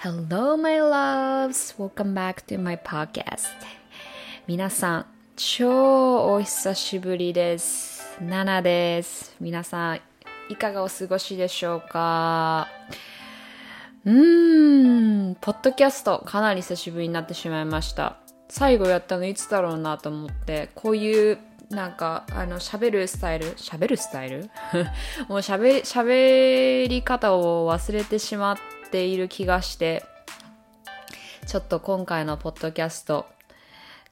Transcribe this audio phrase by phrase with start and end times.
[0.00, 1.74] Hello, my loves!
[1.76, 3.48] Welcome back to my podcast.
[4.46, 8.16] 皆さん、超お久しぶりです。
[8.20, 9.34] ナナです。
[9.40, 10.00] 皆さん、
[10.48, 12.68] いかがお過ごしでしょうか？
[14.04, 18.18] うーん、ポッドキャスト、かなり久しぶりになってしまいました。
[18.48, 21.38] 最後やったのいつだろうなと思って、こういう、
[21.70, 24.48] なんか、あの、喋るスタイル喋るスタイル？
[25.28, 30.04] もう喋、喋り方を忘れてしまってている気がして、
[31.46, 33.26] ちょっと今回のポッドキャスト、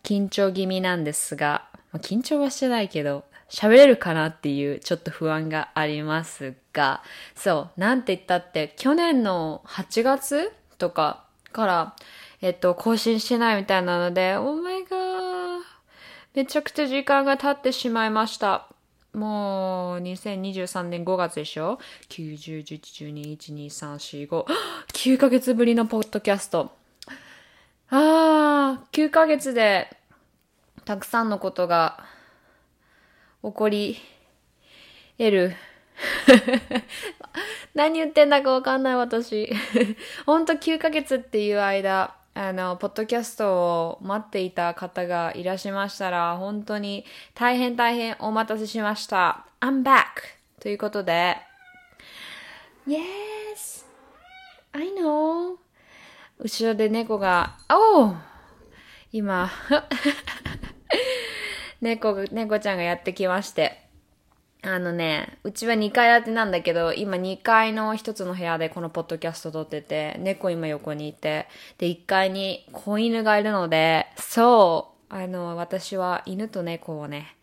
[0.03, 7.03] 緊張気味なんですが、緊張はしてないけど、喋れるかなっていうちょっと不安がありますが、
[7.35, 11.97] そう、なんて言ったって、去年の8月とかから、
[12.41, 15.61] えっと、更新してないみたいなので、Oh my god!
[16.35, 18.69] めちゃくちゃ時間が経ってしまいました。
[19.17, 21.79] もう、2023年5月でしょ
[22.11, 22.81] ?90、11、
[23.13, 24.45] 12、1、2、3、4、5。
[24.93, 26.73] 9ヶ月ぶりのポッドキャスト。
[27.89, 29.89] ああ、9ヶ月で、
[30.85, 32.05] たくさんのことが、
[33.43, 33.97] 起こり、
[35.17, 35.57] 得る。
[37.75, 39.51] 何言ってんだかわかんない私。
[40.27, 49.47] ほんと9ヶ月っていう間、あの、ポッドキャストを待っていた方がいらっしゃいましたら、本当に大変大変お待たせしました。
[49.63, 50.05] I'm back!
[50.61, 51.39] ということで、
[52.87, 53.87] Yes!
[54.73, 55.57] I know!
[56.39, 58.17] 後ろで猫が、おう
[59.13, 59.51] 今、
[61.81, 63.86] 猫、猫ちゃんがやってきまして、
[64.69, 71.47] あのね、うちは2階建てなんだけど、今2階の一つの部屋でこのポッドキャスト撮ってて、猫今横にいて、
[71.79, 77.37] で、1階に子犬がいるので、そう、あの、私は犬と猫をね、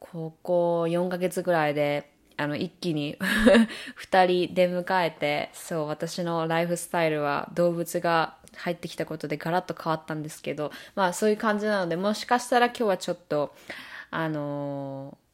[0.00, 3.16] ここ4ヶ月ぐらいで、あの、一気に
[3.94, 13.54] 二人出迎えて、そう、私のライフスタイルは動物が入ってきたことでガラッと変わったんですけど、まあそういう感じなので、もしかしたら今日はちょっと、
[14.10, 15.27] あのー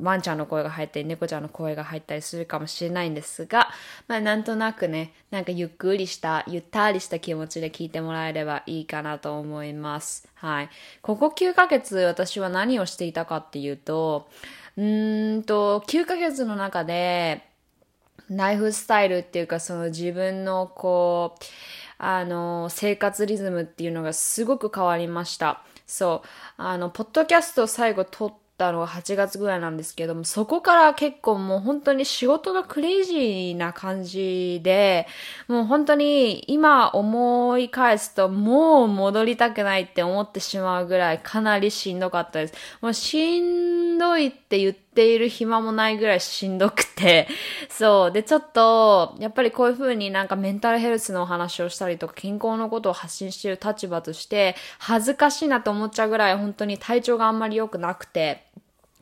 [0.00, 3.68] ワンちゃんの声が入ったり、猫ちゃんの声が入ったりするかもしれないんですが、
[4.08, 10.28] まあなんとなくね、なんかゆっくりした、ゆったりした気持ちで聞いてもらえればいいかなと思います。
[10.34, 10.70] はい。
[11.02, 14.28] ここ9ヶ月私は何をしていたかっていうと、
[14.76, 17.42] うーんと、9ヶ月の中で、
[18.28, 21.44] ライフスタイルっていうか、その自分のこう、
[21.98, 25.62] あの、生活リズムっていうのがすごく変わりました。
[25.86, 26.28] そう。
[26.56, 35.06] あの、ポッドキャストを最後撮ってたのが8月ぐらいなんですけども、そこから結構もう本当に仕事がクレイジーな感じで、
[35.48, 42.54] もう本当に今思い返すともう戻りたくないって思ってしまうぐらいかなりしんどかったです。
[42.80, 47.28] もうしんどいって言ってている暇もないぐらいしんどくて、
[47.70, 48.12] そう。
[48.12, 58.44] で、ちょっと、やっぱりこういう風になんかメンタルヘルスのお話をしたりとか、健康のことを発信している立場として、恥ずかしいなと思っちゃうぐらい本当に体調があんまり良くなくて、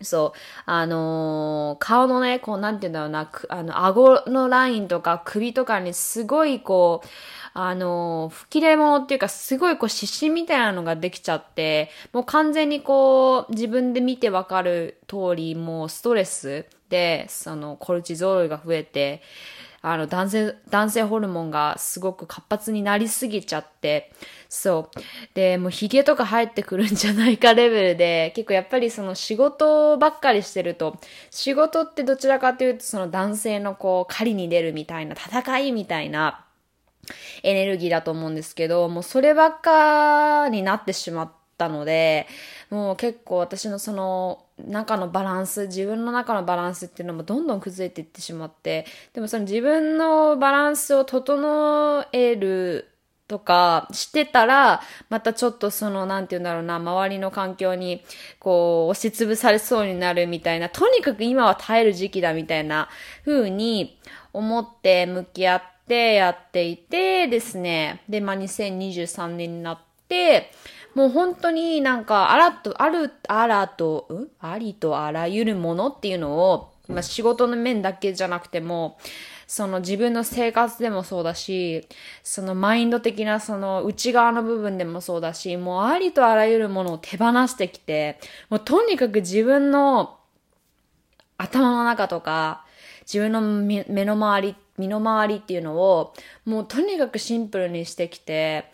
[0.03, 0.39] そう。
[0.67, 7.09] あのー顔のね、こう、なんて言うんだろうな、あの、顎のラインとか首とかにすごいこう、
[7.57, 19.23] あの吹き出物っていうか、すごいこう、湿疹みたいなのができちゃって、もう完全にこう、自分で見てわかる通り、もうストレスで、その、コルチゾールが増えて、
[19.83, 24.11] あの、男性、男性ホルモンがすごく活発になりすぎちゃって、
[24.49, 25.01] そう。
[25.35, 30.99] で、もう髭とか生えてくるんじゃないかレベルで、結構やっぱりその仕事ばっかりしてると、
[31.31, 36.44] 仕事ってどちらかというとその男性のこう、狩りに出るみたいな、戦いみたいな、
[37.43, 42.27] エネルギーだと思うんですけど、もうそればっかになってしまったので、
[42.71, 52.91] もう結構私のその中のバランス、自分の中のバランスっていうのもどんどん崩れていってしまって、でもその自分のバランスを整える
[53.27, 58.05] とかしてたら、またちょっとその、なんて言うんだろうな、周りの環境に、
[58.39, 62.89] こう、押しつぶされそうになるみたいな、とにかく今は耐える時期だみたいな
[63.25, 63.99] 風に
[64.33, 69.79] 思って向き合ってやっていてですね、で、まあ、2023年になっ
[70.09, 70.51] て、
[70.95, 78.99] もう本当になんか、あらと、ある、あらと、んありとあらゆるものっていうのを、まあ、仕事の面だけじゃなくても、
[79.47, 81.87] その自分の生活でもそうだし、
[82.23, 88.19] そのマインド的なその内側の部分でもそうだし、もうありとあらゆるものを手放してきて、
[88.49, 90.19] もうとにかく自分の
[91.37, 92.65] 頭の中とか、
[93.03, 98.71] 自分の目目の周り、身の回りっていうのを、もうとにかくシンプルにしてきて、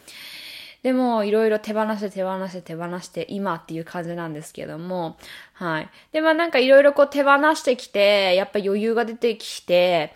[0.82, 5.18] でも、いろいろ手放して手放して手放して今っていう感じなんですけども、
[5.52, 5.90] はい。
[6.12, 10.14] で、まあなんかいろいろこう手放してきて、やっぱ余裕が出てきて、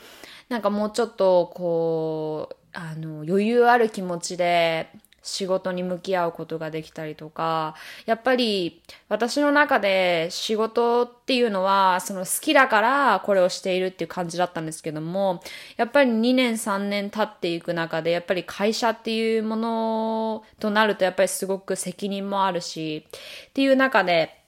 [0.49, 4.89] なんかもうちょっとこう、あの、余裕ある気持ちで
[5.25, 7.75] 仕事に向き合うことができたりとか、
[8.07, 15.43] やっぱり私の中で仕事っていうのは、その好きだからこれをしているっていう感じだったんですけども、
[15.77, 23.07] やっぱり2年3年経っていく中で、やっぱり会社っていうものとなるとやっぱりすごく責任もあるし、
[23.49, 24.44] っていう中で、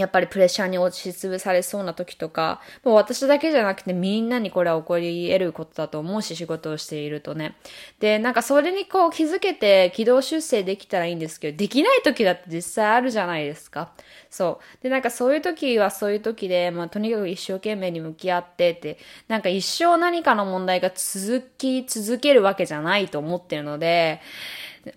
[0.00, 7.56] やっぱりプレッシャーに押しつぶされそうな時とか、もう私だけじゃなくてみんなにこれは起こり得ることだと思うし仕事をしているとね。
[7.98, 13.92] で、なんかそれにこう気づけて軌道修正できたらいいんですけど、できない時だって実際あるじゃないですか。
[14.30, 14.82] そう。
[14.82, 18.98] で、なんかそういう時はそういう時で、まあとにかく一生懸命に向き合ってって、
[19.28, 24.20] なんか一生何かの問題が続き続けるわけじゃないと思ってるので、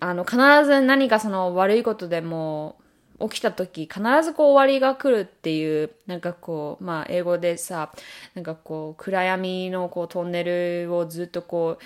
[0.00, 2.76] あの、必ず何かその悪いことでも、
[3.20, 7.92] 起きた時必ずこう終わりが来るっていうなんかこうまあ英語でさ
[8.34, 11.84] なんかこう暗闇のこうトンネルをずっとこう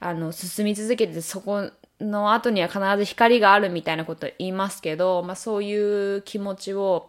[0.00, 7.08] あの進み続けてそこの後には必ず光があるみたいなこと言いますけど、まあそういう気持ちを、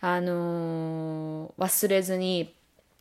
[0.00, 2.54] あのー、忘れずに、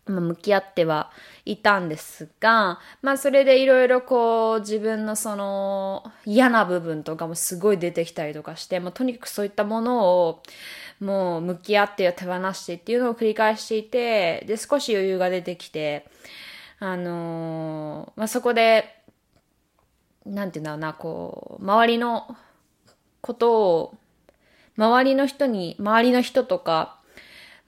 [0.10, 1.12] まあ向き合っては
[1.46, 10.44] いたんですが、まあそれでいろいろこう自分のその嫌な部分とかもすごい出てきたりとかして、まあとにかくそういったものを
[11.00, 16.08] もう向き合って手放してっていうのを繰り返していて、で少し余裕が出てきて、
[16.80, 18.96] あのー、まあそこで、
[20.26, 22.36] なんていうんだろうな、こう、周りの
[23.22, 23.98] ことを、
[24.78, 26.99] 周りの人に、周りの人とか、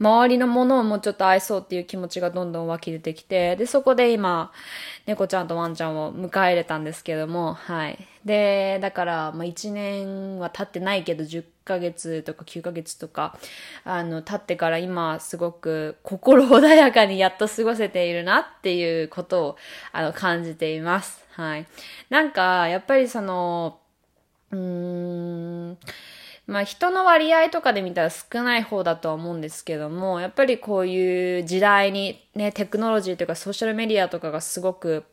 [0.01, 4.51] 周りのものをもうちょっと愛そうっていう気持ちがどんどん湧き出てきて、で、そこで今、
[5.05, 7.99] 猫ちゃんとワンちゃんを迎え入れたんですけども、はい。
[8.25, 13.37] で、だから、まあ、1年は経ってないけど、10ヶ月とか9ヶ月とか、
[13.83, 19.57] あの、経ってから今、すごく心穏やかにやっと過ごせているなっていうことを、
[19.91, 21.23] あの、感じています。
[21.33, 21.67] はい。
[22.09, 23.77] なんか、やっぱりその、
[24.51, 25.77] うーん、
[26.51, 35.05] まあ人の割合とかで見たら少ない方だとは思うんですけども、やっぱりこういう時代にね、テクノロジーというかソーシャルメディアとかがすごく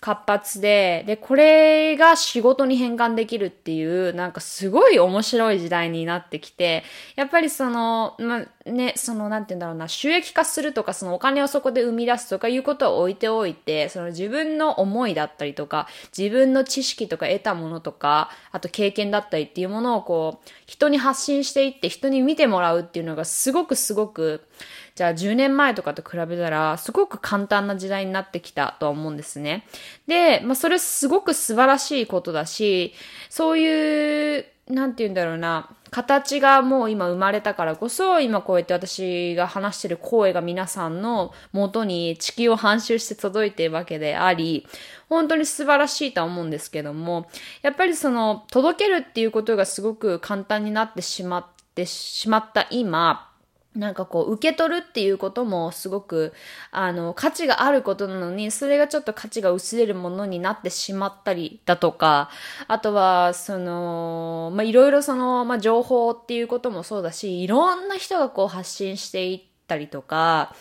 [0.00, 6.84] 活発で、で、これが仕事に変換できるっていう、なんかすごい面白い時代になってきて、
[7.16, 15.86] やっぱりその、まあ、ね、その、なんて言うんだろうな、収益化するとか、そのお金をそこで生み出すとかいうことは置いておいて、その自分の思いだったりとか、
[16.16, 24.42] 自分の知識とか得たものとか、あと経験だったりっていうものをこう、人に発信していって人に見てもらうっていうのがすごくすごく、
[25.00, 29.64] じゃあ10年前とかと比べたら、すごく簡単な時代になってきたとは思うんですね。
[30.06, 32.92] で、まあそれすごく素晴らしいことだし、
[33.30, 44.66] そういう、なんて言うんだろうな、形がもう今生まれたからこそ、今こうやって私が話してる声が皆さんの元に地球を半周して届いているわけであり、
[45.08, 47.26] 本当に素晴らしいとは思うんですけども、
[47.62, 53.29] やっぱりその、届けるっていうことがすごく簡単になってしまってしまった今、
[53.74, 56.32] なんかこう、受け取るっていうこともすごく、
[56.72, 62.30] あの、価値があることなのに、それがちょっと価値が薄れるものになってしまったりだとか、
[62.66, 70.54] あとは、その、ま、いろいろその、まあ、情報っていうこともそうだし、いろんな人がこう発信していったりとか、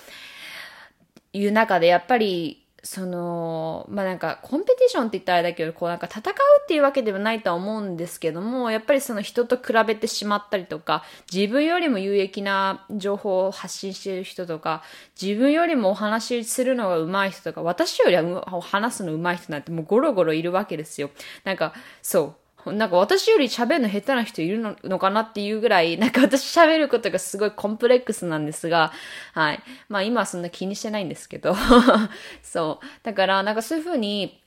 [1.33, 6.33] いう中で、やっぱり、その、まあ、なんか、コンペティションって言ったらあれだけど、こうなんか戦う
[6.63, 14.83] っていうわけではないとは思うんですけども、やっぱりその人と比べてしまったりとか、自分よりも有益な情報を発信している人とか、
[15.21, 21.09] 自分よりもお話しするのが上手い人とか、私よりは話すの上手い人なんてもうゴロゴロいるわけですよ。
[21.43, 22.48] なんか、そう。
[22.71, 28.91] なんか私より喋るの下手な人いるのかなっていうぐらい、 なんか私喋ることがすごいコンプレックスなんですが、
[29.33, 29.63] はい。
[29.87, 31.55] まあ今はそんな気にしてないんですけど、
[32.43, 32.85] そう。
[33.03, 34.41] だからなんかそういうふうに、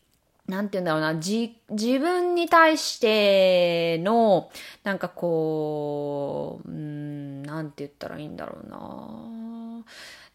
[0.46, 4.50] なんて言うんだろうな、じ、自分に対しての、
[4.82, 9.84] なんかこう、うん、なんて言ったらいいんだろうな。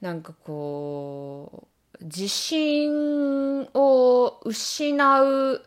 [0.01, 1.67] なんかこ
[1.99, 5.61] う、自信を失う、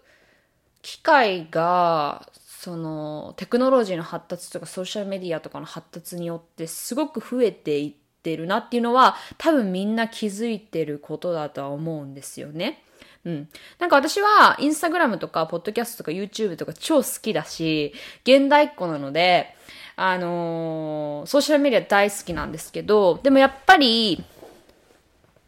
[0.82, 12.82] 機会が、その、テクノロジーの発達とかソーシャルメディアとかの発達によってすごく増えていってるなっていうのは多分みんな気づいてることだとは思うんですよね。
[13.24, 13.48] うん。
[13.78, 17.94] なんか私はインスタグラムとかポッドキャストとか YouTube とか超好きだし、
[18.24, 19.54] 現代っ子なので、
[19.96, 24.22] あのー、ソーシャルメディア大好きなんですけど、でもやっぱり、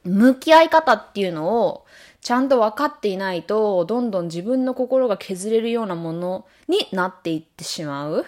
[0.05, 1.85] 向き合い方っていうのを
[2.23, 8.25] ちゃんと分かっていないと、どんどん自分の心が削れるようなものになっていってしまうっ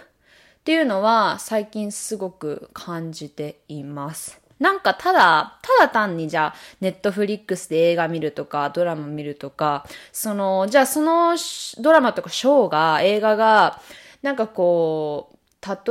[0.65, 4.41] ていうのは最近すごく感じています。
[4.59, 11.37] なんかただ、ただ単にじゃあ、ネットフリックスで映画見るとか、ドラマ見るとか、その、じゃあその
[11.79, 13.81] ドラマとかショーが、映画が、
[14.23, 15.35] なんかこう、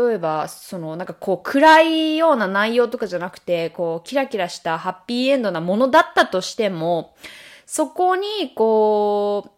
[0.06, 7.16] 例えば、その、なんかこう、暗いような内容とかじゃなくて、こう、キラキラしたハッピーエンドなものだったとしても、
[7.65, 9.51] そこに、こう、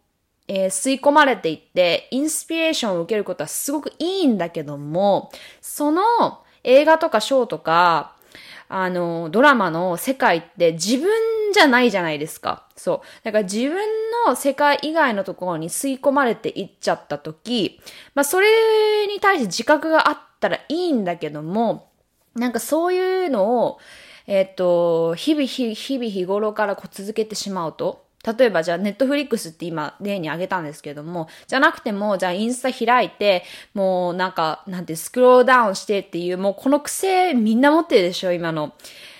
[0.47, 5.31] えー、吸い込まれていって、インスピレーションを受けることはすごくいいんだけども、
[5.61, 6.03] その
[6.63, 8.15] 映画とかショーとか、
[8.67, 11.09] あの、ドラマの世界って自分
[11.53, 12.67] じゃないじゃないですか。
[12.75, 12.99] そう。
[13.23, 13.75] だから自分
[14.25, 17.79] の世界以外のところに吸い込まれていっちゃったとき、
[18.13, 21.91] まあそれに対して自覚があったらいいんだけども、
[22.35, 23.79] なんかそういうのを、
[24.27, 28.05] えっ、と、日々日々日頃からこう続けてしまうと、
[28.37, 33.43] 例えばじゃあネットフリックスって今例に挙げたんですけども、じゃなくても、じゃあインスタ開いて、
[33.75, 38.73] もうなんか、なんてスクロールダウンしてっていう、もうこの癖みんな持ってるでしょ、今の、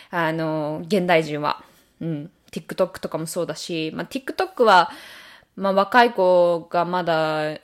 [0.09, 1.63] あの、現代人は。
[2.01, 2.31] うん。
[2.51, 4.89] TikTok とかもそうだし、まあ、TikTok は、
[5.55, 7.59] まあ、若い子がまだ、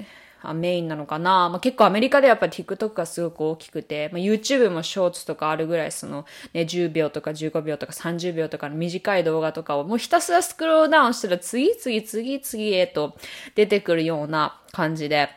[0.53, 1.49] メインなのかな。
[1.49, 13.15] まあ、結構アメリカではやっぱ TikTok がすごく大きくて、まあ、YouTube もショーツとかあるぐらいその、ね、10秒とか15秒とか30秒とかの短い動画とかをもうひたすらスクロールダウンしたら次々次々へと
[13.55, 15.29] 出てくるような感じで、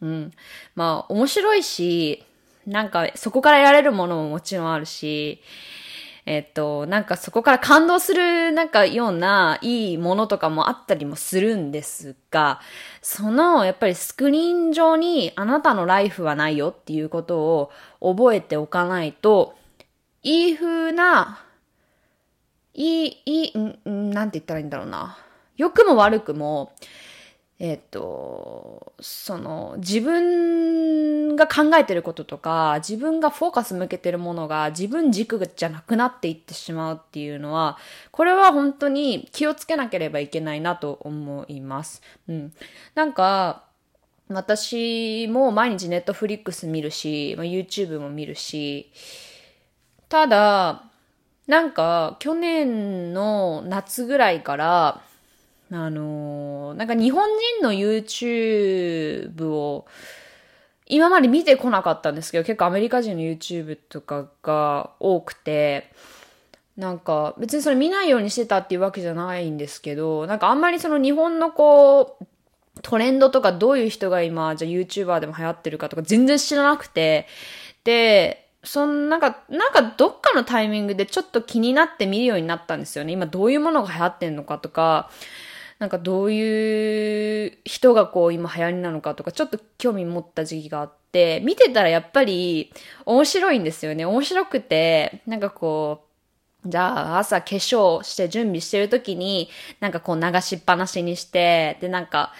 [0.00, 0.32] うん。
[0.74, 2.24] まあ、面白いし、
[2.66, 5.40] なんかそこから得られるものももちろんあるし、
[6.26, 12.60] えっと、なんかそこから感動するなんかようないいものとかもあったりもするんですが、
[13.00, 19.54] そのやっぱりスクリーン上にあなたのライフはないよっていうことを覚えておかないと、
[20.24, 21.44] いい風な、
[22.74, 25.16] いい、いい、ん、なんて言ったらいいんだろうな。
[25.56, 26.72] 良くも悪くも、
[27.58, 37.78] えっ、と、その、自分が考えてることとか、自分がフォーカス向けてるものが自分軸じゃなくなっていってしまうっていうのは、
[38.10, 42.02] これは本当に気をつけなければいけないなと思います。
[42.28, 42.52] うん。
[42.94, 43.64] なんか、
[44.28, 48.92] 私も毎日ネットフリックス見るし、YouTube も見るし、
[50.10, 50.82] ただ、
[51.46, 55.02] なんか去年の夏ぐらいから、
[55.70, 57.28] あのー、なんか日本
[57.60, 59.86] 人の YouTube を
[60.86, 65.92] 今まで見てこなかったんですけど、結構アメリカ人の YouTube とかが多くて、
[66.76, 72.26] なんか別にそれ見ないようにしてたっていうわけじゃないんですけど、なんかあんまりその日本のこう、
[72.82, 77.26] トレンドとかどういう人が今、じゃあ YouTuber でも流行ってるかとか全然知らなくて、
[77.82, 83.12] で、そんなんか、なんかどっかのタイミングでちょっと気になって見るようになったんですよね。
[83.12, 85.10] 今どういうものが流行ってんのかとか、
[85.78, 92.72] なんかどういう人がこう今流行りなのかとかちょっと興味持った時期があって、見てたらやっぱり
[93.04, 94.04] 面白いんですよね。
[94.06, 96.06] 面白くて、なんかこ
[96.64, 102.32] う、じゃあ朝化粧して準備してる時になんかこう流しっぱなしにして、でなんか、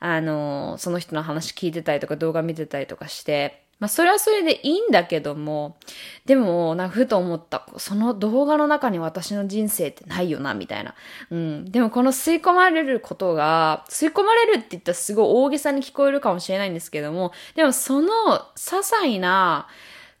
[0.00, 5.78] あの、その人の話聞いてたりとか動画見てたりとかして、まあ、それはそれでいいんだけども、
[6.26, 7.66] でも、なんかふと思った。
[7.78, 10.94] その動画の中に私の人生ってないよな、みたいな。
[11.30, 11.64] うん。
[11.64, 18.10] でもこの吸い込まれることが、吸い込まれるって言ったらすごい大げさに聞こえるかもしれないんですけども、でもその
[18.54, 19.66] 些細な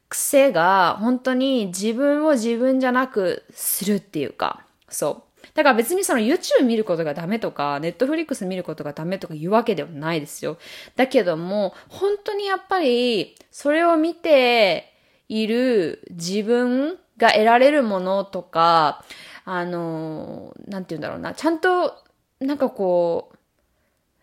[0.08, 5.29] 癖が本当に自分を自分じゃなくするっていうか、そう。
[5.54, 10.58] だから別にその YouTube 見ることがダメとか、Netflix 見ることがダメとか言うわけではないですよ。
[10.96, 14.92] だけども、本当にやっぱり、それを見て
[15.28, 19.04] いる自分が得られるものとか、
[19.44, 21.96] あの、なんて言うんだろうな、ちゃんと、
[22.40, 23.32] なんかこ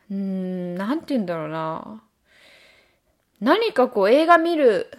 [0.09, 2.03] う、うん、なんて言うんだろうな。
[3.39, 4.89] 何かこう映画見る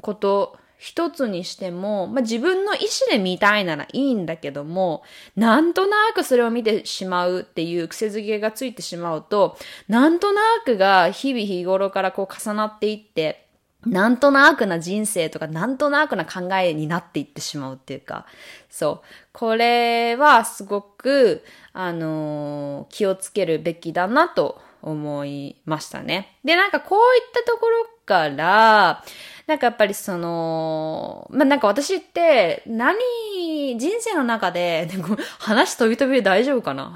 [0.00, 5.02] こと一つにしても、まあ、自分の意思で見たいならいいんだけども、
[5.34, 9.56] なんとなくそれを見てしまうっていう癖づけがついてしまうと、
[9.88, 13.46] なんとなくが日々日頃からこう重なっていって、
[13.86, 18.26] なんとなくな人生とか、なんとなくな考えになっていってしまうっていうか、
[18.68, 19.06] そう。
[19.32, 26.36] これはすごく、あのー、気をつけるべきだなと思いましたね。
[26.44, 29.04] で、なんかこういったところから、
[29.46, 32.96] なんかやっぱりその、まあ、なんか私って何、
[33.78, 34.88] 人生の中で、
[35.38, 36.94] 話飛び飛びで大丈夫かな？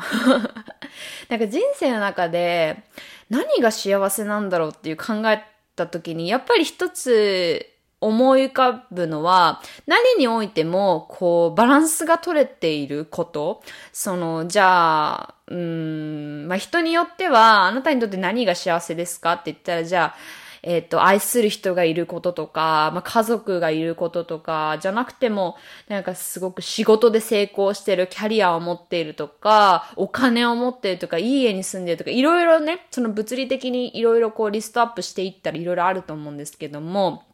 [1.28, 2.83] なんか人生の中で
[3.28, 5.45] 何が幸せなんだろうっていう考え
[5.76, 7.66] た時に、やっぱり一つ
[8.00, 13.62] 思い浮かぶのは、何においても、こう、バランスが取れていること？
[13.92, 19.35] その、じゃあ、うん、まあ、人によっては、あなたにとって何が幸せですか？
[19.35, 25.56] って言ったら、じゃあ、えっ、と、愛する人がいることとか、まあ、家族がいることとか、じゃなくても、
[25.88, 37.24] なんかすごく仕事で成功してる、キャリアを持っているとか、お金を持っているとか、いい家に住んでいるとか、いろいろね、その物理的にいろいろこうリストアップしていったらいろいろあると思うんですけども、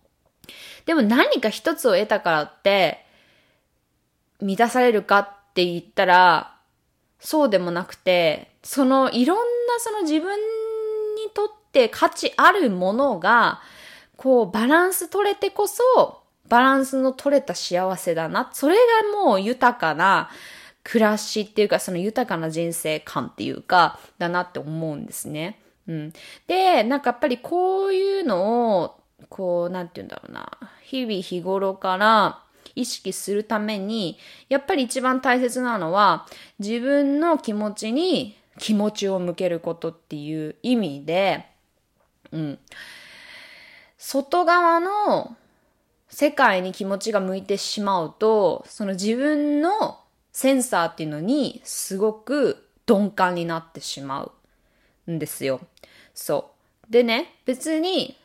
[0.85, 3.05] でも何か一つを得たからって、
[4.41, 6.57] 満たされるかって言ったら、
[7.19, 9.43] そうでもなくて、そのいろんな
[9.79, 13.61] その自分にとってて価値あるものが、
[14.17, 18.49] こうバランス取れてこそ、バランスの取れた幸せだな。
[18.55, 20.31] それがもう豊かな
[20.85, 25.61] 暮らしっていうか、その豊かな人生観っていうか、だなって思うんですね。
[25.87, 26.13] うん。
[26.47, 28.97] で、なんかやっぱりこういうのを、
[29.29, 30.51] こう、なんて言うんだろうな。
[30.83, 32.41] 日々日頃から
[32.75, 34.19] 意識するために、
[34.49, 36.27] やっぱり一番大切なのは、
[36.59, 41.56] 自分の気持ちに気持ちを向けることっていう意味で、
[42.33, 42.59] うん。
[43.99, 45.37] 外側の
[46.09, 50.01] 世界に気持ちが向いてしまうと、その自分の
[50.33, 54.31] センサーっていうのにすごく鈍感になってしま
[55.07, 55.61] うんですよ。
[56.15, 56.51] そ
[56.89, 56.93] う。
[56.93, 58.17] でね、別に、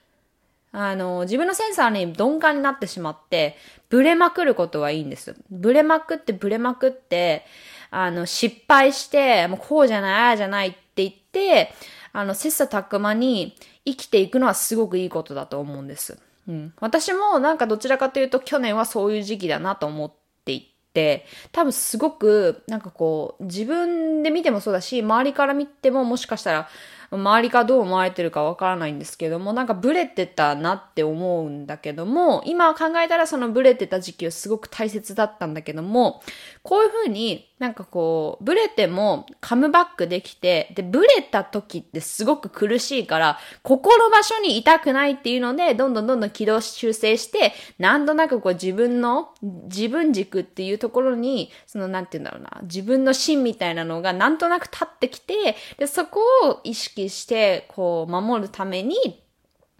[0.72, 3.58] あの、自分のセンサーに鈍感になってしまって、
[3.89, 5.36] ブレまくることはいいんです。
[5.50, 7.46] ブレまくってブレまくって、
[7.89, 11.74] あの、失敗して、もうこうじゃない、ああじゃないって言って、
[12.13, 16.20] あの、切磋琢磨に生きていくのはすごくいいことだと思うんです。
[16.48, 16.74] うん。
[16.80, 20.13] 私もなんかどちらかというと去年はそういう時期だなと思っ
[20.46, 20.62] てい
[20.94, 26.70] て、多分すごくなんかこう自分で見てもそうだし、周りから見てももしかしたら
[27.12, 36.22] 周りがどう思われてるかわからないんですけども、なんかブレてたなって思うんだけども、今考えたらそのブレてた時期はすごく大切だったんだけども、
[36.63, 59.24] こういうふうになんかこう、ブレてもカムバックできて、で、ブレた時ってすごく苦しいから、ここの場所にいたくないっていうので、どんどんどんどん軌道修正して、なんとなくこう自分の、自分軸っていうところに、そのなんて言うんだろうな、自分の芯みたいなのがなんとなく立ってきて、で、そこを意識して、こう、守るために、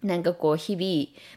[0.02, 0.76] なんかこう、日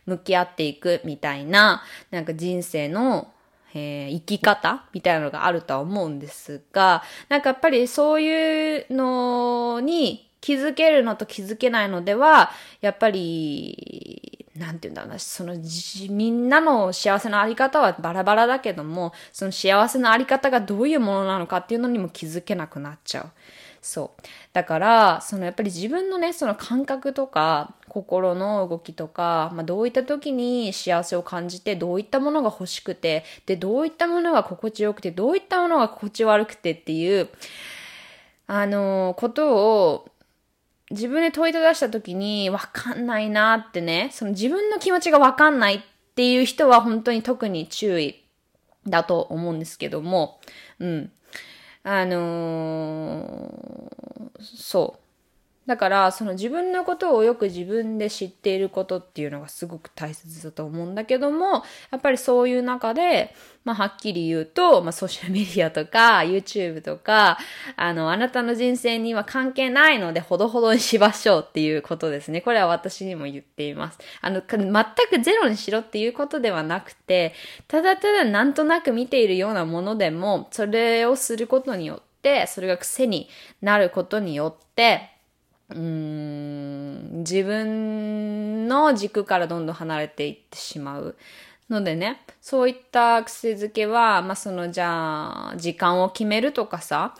[0.07, 3.31] 々向き合っていくみたいな、なんか人生の、
[3.73, 15.55] えー、生き方みたいなのがあるとは思うんですが、なんかやっぱりそういうのに気づけるのと気づけないのでは、やっぱり、なんて言うんだろうな、その
[16.09, 23.29] みんなの幸せのあり方はバラバラだけども、その幸せのあり方がどういうものなのかっていうのにも気づけなくなっちゃう。
[23.85, 24.23] そう。
[24.51, 37.29] だから、そのやっぱり自分のね、その感覚とか、心の動きとか、まあ、どういった時に幸せを感じて、どういったものが欲しくて、で、どういったものが心地よくて、どういったものが心地悪くてっていう、
[38.47, 40.09] あのー、ことを、
[40.89, 45.81] 自分で問いただした時に、わかんないなってね、その自分の気持ちがわかんないっ
[46.15, 48.23] ていう人は本当に特に注意
[48.87, 50.39] だと思うんですけども、
[50.79, 51.11] うん。
[51.87, 55.04] あのー、そう。
[55.65, 67.39] だから、その自分のことをよく自分で知っていることっていうのがすごく大切だと思うんだけども、やっぱりそういう中で、まあはっきり言うと、まあソーシャルメディアとか YouTube とか、
[67.75, 72.41] あの、あなたの人生には関係ないのでほどほどにしましょうっていうことですね。
[72.41, 73.97] これは私にも言っています。
[74.21, 74.71] あの、全
[75.09, 77.33] くゼロにしろっていうことではなくて、
[77.67, 83.29] ただただなんとなく見ているようなものでも、それをすることによって、それが癖に
[83.63, 85.14] なることによって、
[85.69, 91.15] うん、自分の軸からどんどん離れていってしまう。
[91.69, 97.15] のでね、そういった癖づけは、まあ、その、じゃあ、時間を決めるとかさ、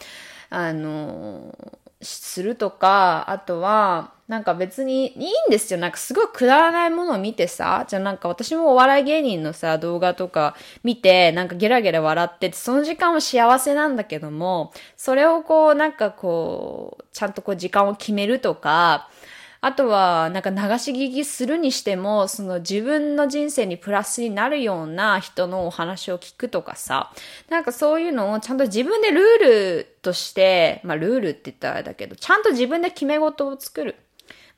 [0.50, 1.58] あの、
[2.02, 5.80] するとか、あとは、なんか別にいいんですよ。
[5.80, 19.10] なんかすごいくだらないものを見てさ、じゃあなんか私もお笑い芸人のさ、動画とか見て、なんかゲラゲラ笑ってて、その時間は幸せなんだけども、それをこう、なんかこう、ちゃんとこう時間を決めるとか、
[19.62, 27.12] あとは、なんか流し聞きするにしても、その自分の人生にプラスになるような人のお話を聞くとかさ、
[27.50, 33.96] なんかそういうのをちゃんと自分でルールとして、まあルールって言ったらあれだけど、ちゃんと自分で決め事を作る。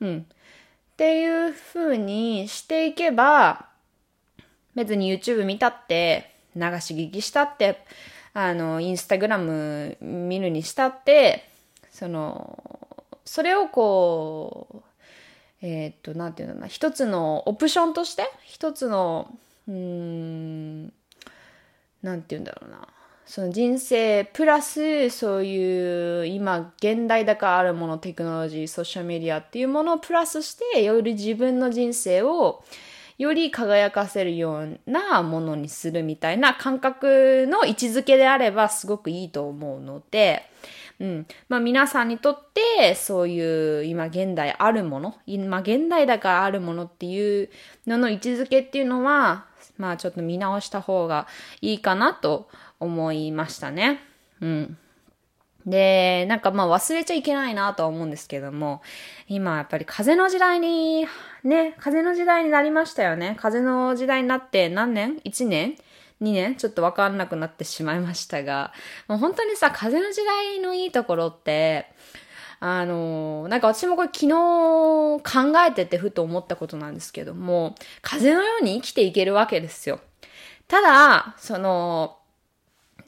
[0.02, 0.20] うん。
[0.20, 3.68] っていう風にしていけば、
[4.76, 7.84] 別に YouTube 見たって、流し聞きしたって、
[8.34, 11.50] あの、インスタグラム見るにしたって、
[11.92, 12.64] その、
[13.26, 14.84] それをこう、
[15.62, 19.36] えー、っと、なんていうのかな、一つのオプションとして、一つの、
[19.68, 20.94] うん、
[22.04, 22.88] なんていうんだろうな、
[23.28, 32.64] その人生プラスそういう今現代だからあるものテクノロジーソーシャルメディアっていうものをプラスしてより自分の人生を
[33.18, 40.44] より輝かせるようなものにするみたいな感覚の位置づけであればすごくいいと思うので、
[41.00, 41.28] うん。
[41.50, 47.50] まあ皆さんにとってそういう今現代あるもの、今現代だからあるものっていう
[47.88, 49.46] のの位置づけっていうのは、
[49.78, 51.28] まあちょっと見直した方が
[51.62, 54.00] いいかなと思いま思いましたね。
[54.42, 54.78] うん。
[55.66, 58.82] で、なんかまあ忘れちゃいけないなとは思うんですけども、
[59.28, 61.06] 今やっぱり風の時代に、
[61.44, 63.36] ね、風の時代になりましたよね。
[63.40, 65.76] 風の時代になって何年 ?1 年
[66.22, 66.56] ？2年？
[66.56, 68.72] ちょっとわかんなくなってしまいましたが、
[69.10, 71.88] もう本当にさ、風の時代のいいところって、
[72.60, 75.22] あの、なんか私もこれ昨日考
[75.68, 80.00] えててふと思ったことなんですけども、風のように生きていけるわけですよ。
[80.68, 82.17] ただ、その、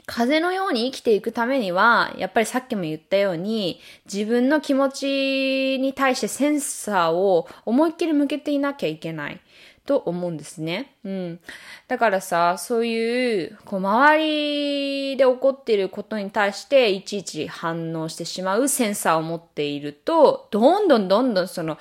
[0.09, 3.79] 風のように生きていくためには、やっぱりさっきも言ったように、
[4.11, 9.39] 自分の気持ちに対してセンサーを思いっきり向けていなきゃいけない。
[9.85, 10.95] と思うんですね。
[11.03, 11.39] うん。
[11.87, 21.77] だからさ、そういう、こう、周りで起こっていることに対して、いちいち反応してしまうセンサーを持っていると、どんどんどんどんその、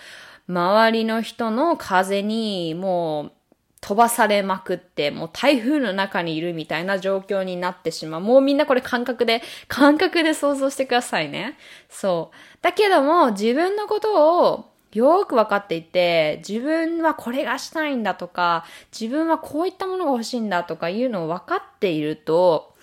[0.48, 3.32] 周りの人の風に、もう、
[3.80, 8.20] 飛ばされまくって、もう台風の中にいるみたいな状況になってしまう。
[8.20, 11.56] もうみんなこれ感覚で、 感覚で想像してくださいね。
[11.88, 12.36] そう。
[12.60, 18.64] だけども、自分のことをよーく分かっていて、自分はこれがしたいんだとか、
[18.98, 22.74] 自分はこういったものが欲しいんだとかいうのを分かっていると、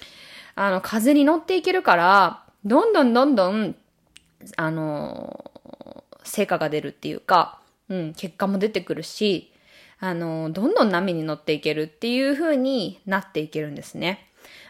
[0.56, 3.76] あの、風に乗っていけるから、どんどんどんどん、
[4.56, 5.52] あの、
[6.24, 9.52] 成果が出るっていうか、うん、結果も出てくるし、
[10.00, 14.28] あの、どんどん波に乗っていけるっていう風になっていけるんですね。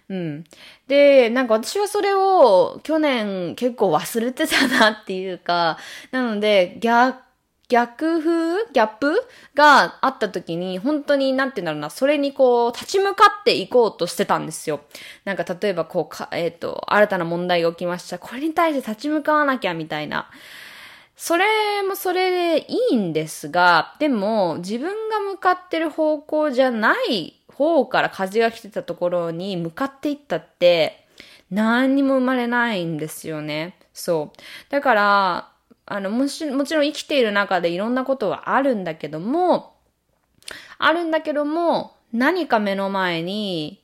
[0.09, 0.43] うん。
[0.87, 5.77] で、なんか私はそれを去年結構忘れてたなっていうか、
[6.11, 7.25] なので逆、
[7.67, 8.71] 逆風？
[8.73, 14.81] ギャップがあった時に、本当に、なんて言うんだろうな、それにこう、立ち向かっていこうとしてたんですよ。
[15.23, 18.19] なんか例えばこう、かえっ、ー、と、新たな問題が起きました。
[18.19, 20.29] これに対して立ち向かわなきゃみたいな。
[21.15, 21.45] それ
[21.87, 31.07] もそれでいいんですが、でも自分が向かってる方向じゃない方から風が来てたところに向かっていったって、
[31.49, 33.77] 何にも生まれないんですよね。
[33.93, 34.39] そう。
[34.69, 35.51] だから、
[35.85, 39.75] あの、もし、もちろん生きている中でいろんなことはあるんだけども、
[40.77, 43.81] あるんだけども、何か目の前に、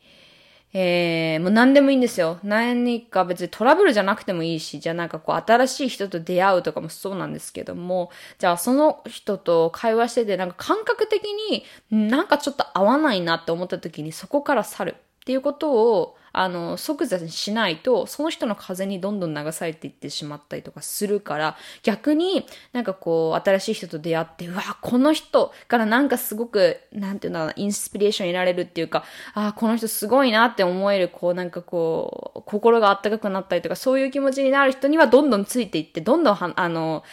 [0.73, 2.39] えー、もう何でもいいんですよ。
[2.43, 11.65] 何か別にトラブルじゃなくてもいいし、じゃあなんかこう新しい人と出会うとかもそうなんですけども、じゃあその人と会話しててなんか感覚的に
[12.09, 37.03] なんかちょっと合わないなって思った時にそこから去るっていうことをあの、即座にしないと、その人の風にどんどん流されていってしまったりとかするから、逆になんかこう、新しい人と出会って、うわ、この人からなんかすごく、なんていうのインスピレーション得られるっていうか、あこの人すごいなって思える、こう、なんかこう、心があったかくなったりとか、そういう気持ちになる人にはどんどんついていって、どんどんは、あの、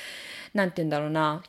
[0.54, 1.42] なんて言うんだろうな、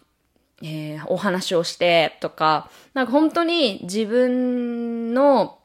[0.62, 5.59] えー、お話をしてとか、なんか本当に自分の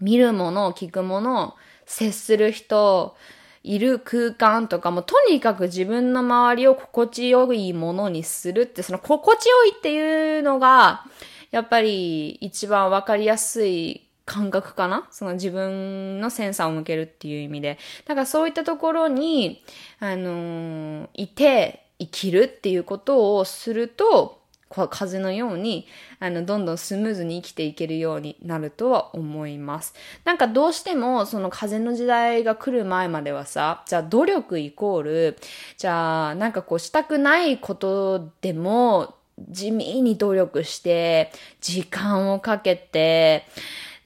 [0.00, 1.54] 見るもの、聞くもの、
[1.86, 3.16] 接する人、
[3.62, 11.04] いる空間とかも、とにかく自分の周りを心地よいものにするって、その心地よいっていうのが、
[11.50, 17.78] やっぱり一番わかりやすい感覚かなその自分のセンサーを向けるっていう意味で。
[18.06, 19.62] だからそういったところに、
[20.00, 25.86] あのー、いて、生きるっていうことをすると、風のように、
[26.20, 29.94] あの、どんどんスムーズに生きていけるようになるとは思います。
[30.24, 35.38] なんかどうしても、その風の時代が来る前まではさ、じゃあ努力イコール、
[35.76, 39.14] じゃあなんかこうしたくないことでも、
[39.50, 43.44] 地味に努力して、時間をかけて、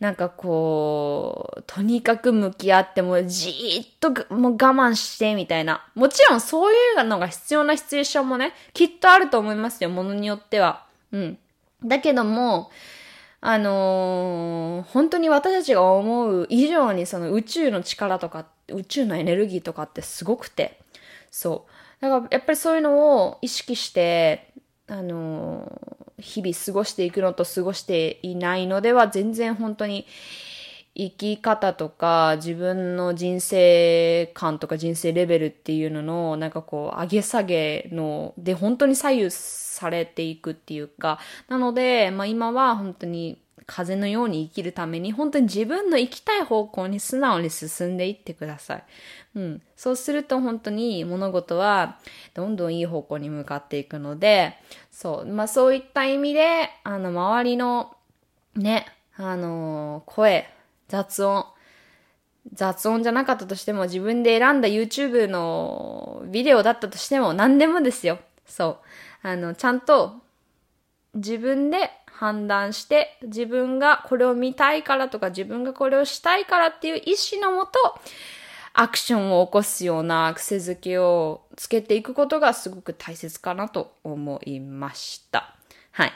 [0.02, 5.86] なんかこう、とにかく向き合ってもじーっともう我慢してみたいな。
[5.94, 10.86] もちろんそういうのが必要なシチュエーションもね、きっとあると思いますよ、ものによっては。
[11.12, 11.38] うん。
[11.84, 12.72] だけども、
[13.40, 20.80] あのー、本当に私たちが思う以上にその宇宙の力とか、宇宙のエネルギーとかってすごくて。
[21.30, 22.02] そう。
[22.02, 24.51] だからやっぱりそういうのを意識して、
[24.92, 25.80] あの、
[26.18, 30.06] 日々過ごしていくのと過ごしていないのでは全然本当に
[30.94, 41.18] 生き方とか自分の人生観とか人生レベルっていうののなんかこう上げ下げので本当に左右されていくっていうか。
[41.48, 48.84] なので、まあ、今は本当に風のように生きるために、本当に自分の行きたい方向に素直に進んでいってください。
[49.36, 49.62] うん。
[49.76, 51.98] そうすると本当に物事は
[52.34, 54.56] どんどんいい方向に向かっていくので、
[54.90, 55.26] そう。
[55.26, 57.96] まあそういった意味で、あの、周りの、
[58.54, 60.48] ね、あの声、
[60.88, 61.46] 雑音、
[62.52, 68.18] 雑音じゃなかったとしても、自分で選んだ YouTube のビデオだったとしても、何でもですよ。
[68.46, 68.80] そ
[69.24, 69.28] う。
[69.28, 70.20] あの、ちゃんと
[71.14, 71.90] 自分で
[72.22, 77.72] 判断して、自分がこれを見たいからとか、自分がこれをしたいからっていう意志のもと、
[78.74, 85.56] アクションを起こすような癖づけをつけていくことがすごく大切かなと思いました。
[85.90, 86.12] はい。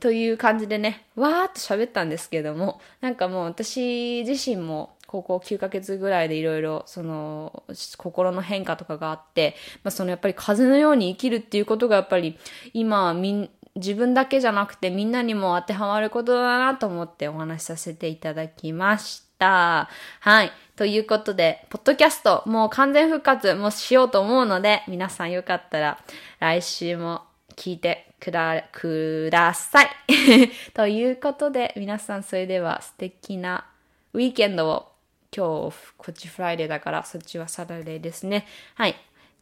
[0.00, 7.64] という感じでね、わーっと喋ったんですけども、なんかもう私自身も高校9ヶ月ぐらいでいろいろ、その、
[7.98, 12.38] 心の変化とかがあって、まあそのやっぱり風のように生きるっていうことがやっぱり
[12.72, 19.88] 今みん、自分だけじゃなくてみんなにも当てはまることだなと思ってお話しさせていただきました。
[20.20, 20.52] はい。
[20.76, 25.98] ということで、ポッドキャストもう完全復活もしようと思うので、皆さんよかったら
[26.38, 27.22] 来週も
[27.56, 29.88] 聞いてくだ、ください。
[30.74, 33.66] ということで、皆さんそれでは素敵な
[34.12, 34.92] weekend を
[35.34, 38.46] 今日、こっち Friday だから、そっちは Saturday ですね。
[38.74, 38.96] はい。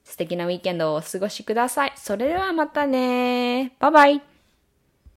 [0.09, 1.93] 素敵な weekend をお過ごしください。
[1.95, 4.23] それではまたねバイバイ